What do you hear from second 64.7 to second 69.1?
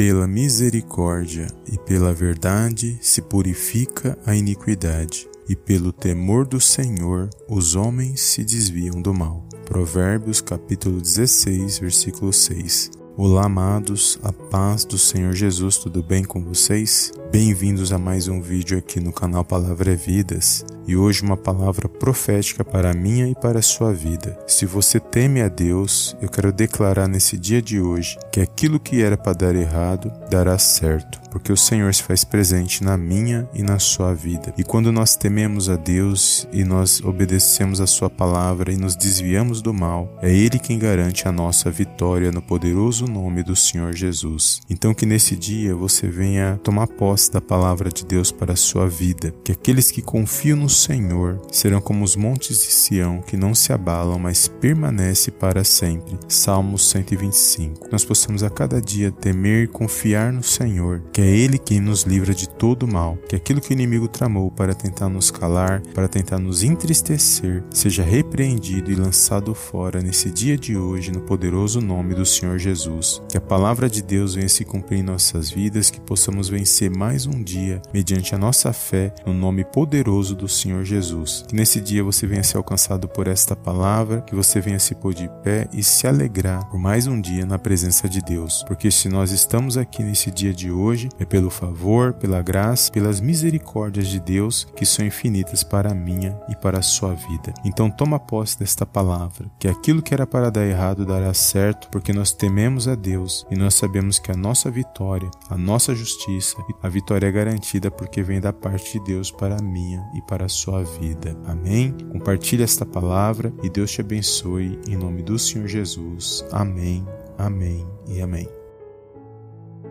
tentar nos calar, para tentar nos entristecer, seja repreendido e